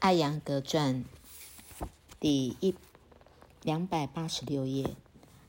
[0.00, 1.04] 艾扬格传
[2.20, 2.72] 第一
[3.64, 4.94] 两百八十六页，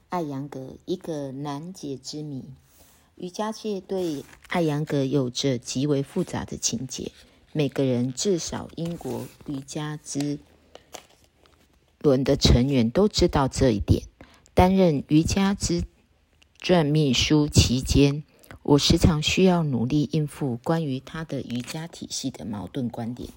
[0.09, 2.43] 艾扬格一个难解之谜。
[3.15, 7.11] 瑜伽界对艾扬格有着极为复杂的情节。
[7.53, 10.39] 每个人，至少英国瑜伽之
[11.99, 14.03] 轮的成员都知道这一点。
[14.55, 15.83] 担任瑜伽之
[16.57, 18.23] 传秘书期间，
[18.63, 23.29] 我时常需要努力应付关于他的瑜伽体系的矛盾观点。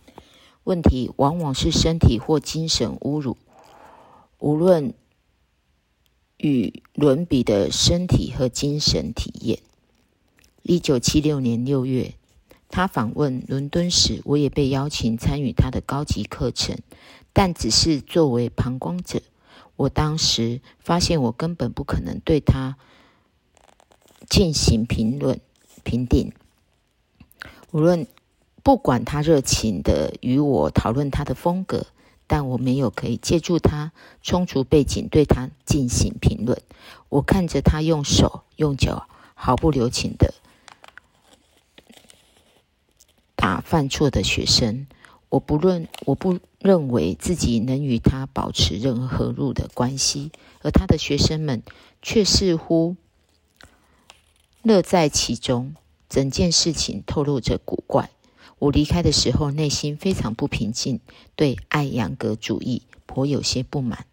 [0.65, 3.37] 问题往往是身体或精神侮辱，
[4.39, 4.95] 无论
[6.37, 9.59] 与伦比的身体和精神体验。
[10.63, 12.15] 一九七六年六月，
[12.69, 16.79] 他访问伦敦时，我也被邀请参与他的高级课程，
[17.33, 19.21] 但只是作为旁观者。
[19.75, 22.77] 我当时发现，我根本不可能对他
[24.31, 25.41] 进行评论、
[25.83, 26.33] 评定，
[27.73, 28.07] 无论。
[28.63, 31.87] 不管他热情的与我讨论他的风格，
[32.27, 36.63] 但我没有可以借助他充足背景对他进行评论。
[37.09, 40.33] 我看着他用手用脚毫不留情的
[43.35, 44.87] 打犯错的学生，
[45.29, 50.31] 我不论我不认为自己能与他保持任何合入的关系，
[50.63, 51.63] 而他的学生们
[52.01, 52.95] 却似乎
[54.63, 55.75] 乐在其中。
[56.09, 58.11] 整件事情透露着古怪。
[58.63, 61.01] 我离开的时候，内心非常不平静，
[61.35, 64.07] 对艾扬格主义颇有些不满。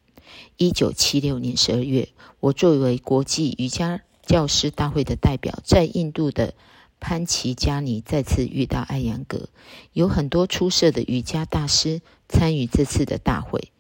[0.58, 6.56] 一九七六年十二月，我作为国际瑜伽教师大会的代表，在印度的
[7.00, 9.50] 潘奇加尼再次遇到艾扬格。
[9.94, 13.72] 有很多出色的瑜伽大师参与这次的大会。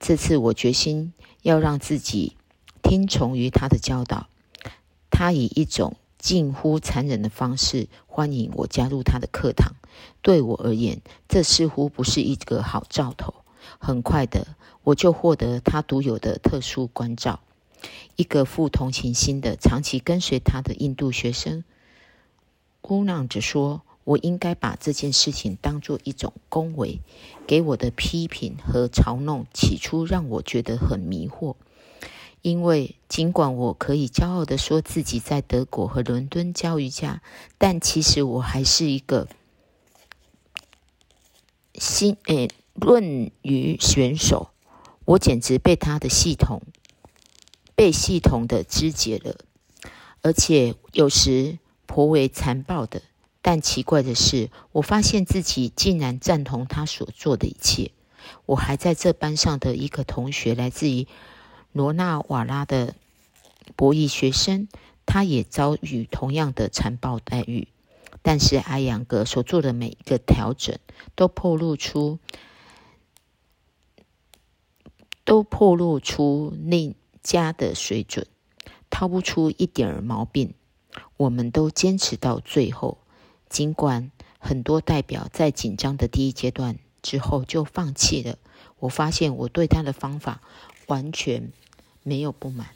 [0.00, 2.36] 这次我决心要让自己
[2.82, 4.26] 听从于他的教导。
[5.08, 9.76] 他以一种近乎残忍的方式欢迎我加入他的课堂。
[10.22, 13.34] 对我而言，这似乎不是一个好兆头。
[13.78, 17.40] 很快的，我就获得他独有的特殊关照。
[18.16, 21.64] 一个富同情心的、长期跟随他的印度学生，
[22.82, 27.00] 咕囔着说：“我应该把这件事情当作一种恭维。”
[27.46, 31.54] 给我的批评和嘲弄，起初让我觉得很迷惑，
[32.42, 37.22] 因为尽管我可以骄傲的说自己在德国和伦敦教瑜伽，
[37.56, 39.28] 但其实我还是一个。
[41.80, 44.50] 新诶，论语选手，
[45.06, 46.60] 我简直被他的系统
[47.74, 49.38] 被系统的肢解了，
[50.20, 53.00] 而且有时颇为残暴的。
[53.40, 57.92] 但奇怪的是，我发现自己竟然赞同他所做的一切。
[58.44, 61.08] 我还在这班上的一个同学，来自于
[61.72, 62.94] 罗纳瓦拉的
[63.74, 64.68] 博弈学生，
[65.06, 67.68] 他也遭遇同样的残暴待遇。
[68.22, 70.78] 但是艾扬格所做的每一个调整，
[71.14, 72.18] 都透露出，
[75.24, 78.26] 都透露出那家的水准，
[78.90, 80.54] 掏不出一点儿毛病。
[81.16, 82.98] 我们都坚持到最后，
[83.48, 88.36] 尽管很多代表在紧张的第一阶段之后就放弃了。
[88.80, 90.40] 我发现我对他的方法
[90.86, 91.52] 完全
[92.02, 92.74] 没有不满，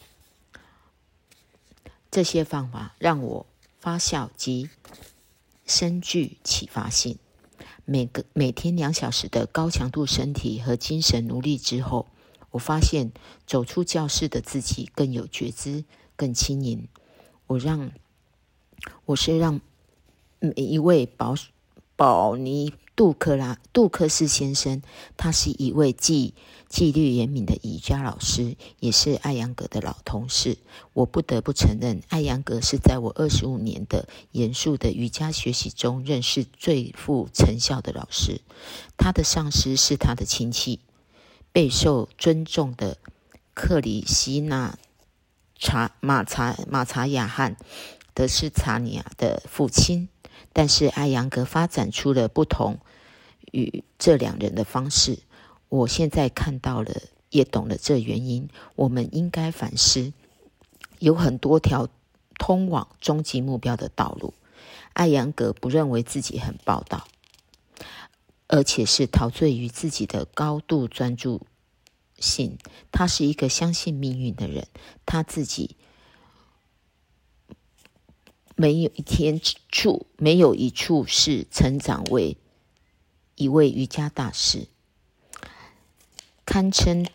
[2.11, 3.47] 这些方法让我
[3.79, 4.71] 发笑及。
[5.67, 7.19] 深具启发性。
[7.85, 12.07] 每个每天两小时的高强度身体和精神努力之后，
[12.51, 13.13] 我发现
[13.47, 15.85] 走出教室的自己更有觉知、
[16.17, 16.89] 更轻盈。
[17.47, 17.93] 我让
[19.05, 19.61] 我是让
[20.39, 21.35] 每一位保
[21.97, 22.73] 保尼。
[22.97, 24.81] 杜克拉杜克斯先生，
[25.17, 26.35] 他是一位纪
[26.69, 30.59] 纪律严明的瑜伽老师，也是艾扬格的老同事。
[30.93, 38.41] 我不得不承认，艾扬格是在我二十五年的严肃的瑜伽学习中认识最富成效的老师。
[38.97, 40.79] 他的上司是他的亲戚，
[41.51, 42.99] 备受尊重的
[43.55, 44.79] 克里希纳
[45.59, 47.57] 查马查马查雅汉
[48.15, 50.09] 德斯查尼亚的父亲。
[50.53, 52.79] 但是艾扬格发展出了不同
[53.53, 55.19] 与这两人的方式。
[55.69, 56.93] 我现在看到了，
[57.31, 58.49] 也懂了这原因。
[58.77, 60.13] 我们应该反思：
[60.99, 61.89] 有很多条
[62.39, 64.35] 通往终极目标的道路。
[64.93, 67.09] 艾扬格不认为自己很报道，
[68.47, 71.47] 而且是陶醉于自己的高度专注
[72.19, 72.59] 性。
[72.93, 74.69] 他是一个相信命运的人。
[75.05, 75.77] 他自己。
[78.57, 82.37] 没有一天处，没有一处是成长为
[83.35, 84.69] 一位瑜伽大师，
[86.47, 87.07] 堪称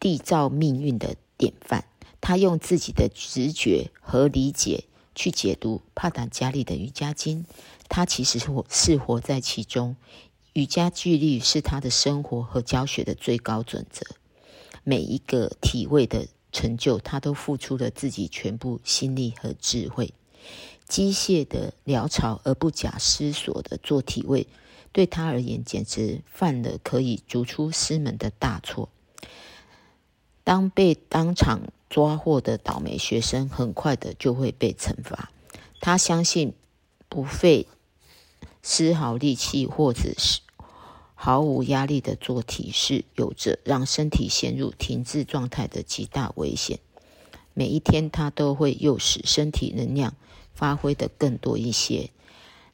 [0.00, 1.86] 缔造命运的典范。
[2.20, 4.84] 他用自己的直觉和理解
[5.14, 7.44] 去解读帕坦加利的瑜伽经，
[7.88, 9.94] 他其实是活是活在其中，
[10.54, 14.04] 瑜伽纪律是他的生活和教学的最高准则。
[14.82, 20.12] 每一个体位的成就，他都付出了自己全部心力和智慧。
[20.88, 24.46] 机械的潦草而不假思索的做体位，
[24.92, 28.88] 对他而言简直犯了可以逐出师门的大错。
[30.44, 31.60] 当被当场
[31.90, 35.30] 抓获的倒霉学生，很快的就会被惩罚。
[35.80, 36.54] 他相信
[37.08, 37.66] 不费
[38.62, 40.40] 丝毫力气，或者是。
[41.18, 46.78] 毫无压力的做体式，有着让身体陷入停滞状态的极大危险。
[47.54, 50.14] 每一天，他都会诱使身体能量
[50.56, 52.10] 发挥的更多一些，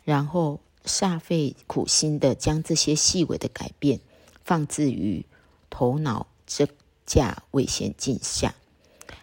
[0.05, 4.01] 然后煞费苦心的将这些细微的改变
[4.45, 5.27] 放置于
[5.69, 6.69] 头脑这
[7.05, 8.55] 架位显镜下。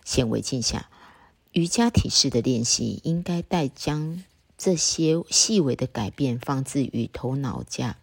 [0.03, 0.89] 显微镜下，
[1.53, 4.23] 瑜伽体式的练习应该带将
[4.57, 7.97] 这些细微的改变放置于头脑架。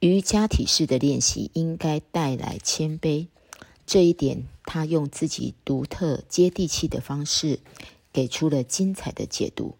[0.00, 3.28] 瑜伽体式的练习应该带来谦卑，
[3.90, 7.58] 这一点他用自己独特、接地气的方式
[8.12, 9.74] 给出了精彩的解读。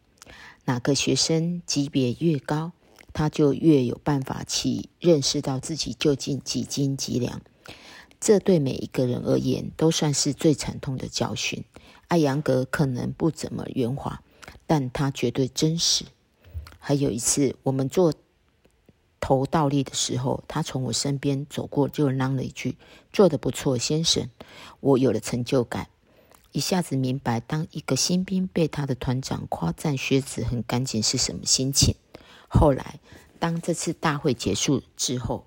[0.64, 2.72] 哪个学生级别越高，
[3.12, 7.40] 他就越有办法去认识到自己究竟几斤几两。
[8.18, 11.62] 这对每一个人而言都算是最惨痛的教训。
[12.08, 14.24] 艾扬格可能不怎么圆滑，
[14.66, 16.04] 但他绝对真实。
[16.80, 18.12] 还有一次，我们做。
[19.20, 22.76] 头倒立的时候，他从我身边走过，就嚷了一句
[23.12, 24.30] ：“做得不错，先生。”
[24.80, 25.88] 我有了成就感，
[26.52, 31.94] 一下子明白，当一个新兵被他的团长夸赞靴子很干净是什么心情。
[32.48, 32.98] 后来，
[33.38, 35.46] 当这次大会结束之后，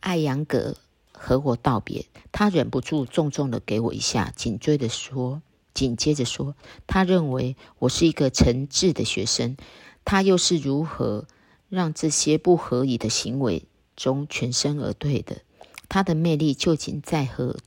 [0.00, 0.76] 艾扬格
[1.12, 5.40] 和我道别，他忍不住重重的给我一下，紧追的说，
[5.72, 6.56] 紧接着说，
[6.86, 9.56] 他认为我是一个诚挚的学生，
[10.04, 11.26] 他又是如何？
[11.74, 13.64] 让这些不合理的行为
[13.96, 15.42] 中全身而退的，
[15.88, 17.58] 他的魅力究竟在何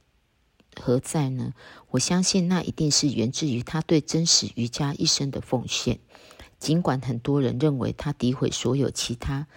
[0.82, 1.54] 何在呢？
[1.92, 6.00] 我相信那一定是源自于他对真实瑜伽一生的奉献。
[6.60, 9.48] 尽管很多人认为他诋毁所有其他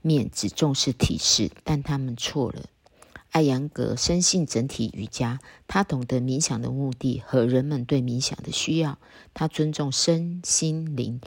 [0.00, 2.64] 面，只重视体式，但他们错了。
[3.30, 8.98] 艾扬格深信整体瑜伽，他懂得冥想的目的和人们对冥想的需要，
[9.32, 11.20] 他尊重身心灵。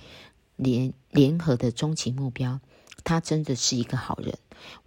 [0.58, 2.60] 联联合的终极目标，
[3.06, 4.38] 他真的是一个好人。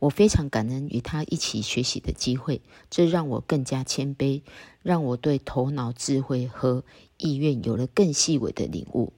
[0.00, 4.42] 我非常感恩与他一起学习的机会，这让我更加谦卑，
[4.82, 6.84] 让我对头脑、智慧和
[7.16, 9.12] 意愿有了更细微的领悟。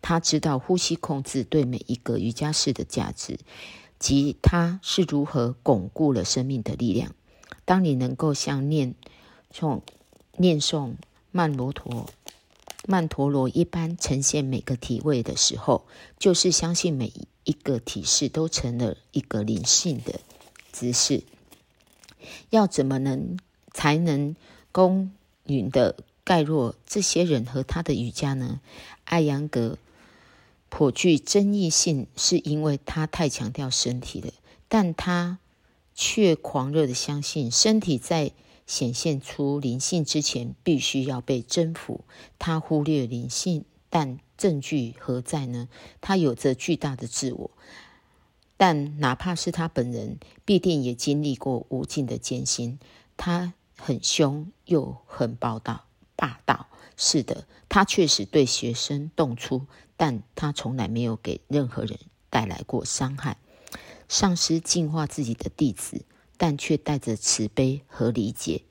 [0.00, 3.38] 他知道呼吸控制对每一个瑜伽士的价值，
[3.98, 7.14] 及他是如何巩固了生命的力量。
[7.66, 8.94] 当你能够像念
[9.52, 9.82] 诵
[10.38, 10.94] 念诵
[11.30, 12.08] 曼罗陀。
[12.86, 15.84] 曼陀罗一般呈现每个体位的时候，
[16.18, 17.12] 就是相信每
[17.44, 20.20] 一个体式都成了一个灵性的
[20.72, 21.22] 姿势。
[22.50, 23.38] 要怎么能
[23.72, 24.34] 才能
[24.72, 25.12] 公
[25.44, 28.60] 允的概括这些人和他的瑜伽呢？
[29.04, 29.78] 艾扬格
[30.68, 34.32] 颇具争议性，是因为他太强调身体了，
[34.68, 35.38] 但他
[35.94, 38.32] 却狂热的相信身体在。
[38.70, 42.04] 显现出灵性之前，必须要被征服。
[42.38, 45.68] 他忽略灵性，但证据何在呢？
[46.00, 47.50] 他有着巨大的自我，
[48.56, 52.78] 但哪怕是他本人，必定也经历过无尽的艰辛。
[53.16, 56.68] 他很凶，又很暴道霸道。
[56.96, 61.98] 是的，他确实对学生动粗，但他从来没有给任何人
[62.30, 63.36] 带来过伤害。
[64.08, 66.04] 上师净化自己的弟子。
[66.40, 68.62] 但却带着慈悲和理解。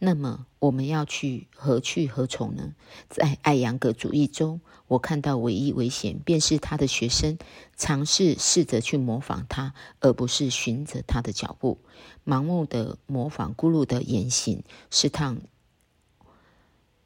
[0.00, 2.74] 那么，我们要去何去何从呢？
[3.08, 7.38] 在艾扬格主义中，我看到唯一危险，便是他的学生
[7.76, 11.78] 尝试试着去模仿他，而不是循着他的脚步，
[12.26, 15.40] 盲目的模仿咕噜的言行，试探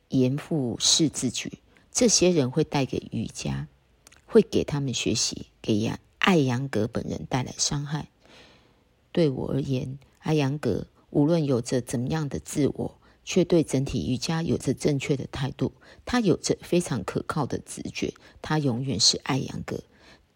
[0.08, 1.58] 严复式自举。
[1.92, 3.68] 这些人会带给瑜伽，
[4.24, 8.08] 会给他们学习，给亚艾扬格本人带来伤害。
[9.12, 15.72] 对我而言，阿扬格无论有着怎么样的自我，却对整体瑜伽有着正确的态度。
[16.04, 19.82] 他有着非常可靠的直觉，他永远是艾扬格。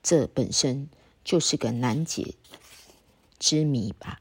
[0.03, 0.89] 这本身
[1.25, 2.35] 就是个难解
[3.39, 4.21] 之谜吧。